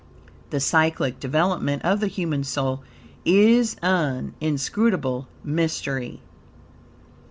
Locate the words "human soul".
2.07-2.81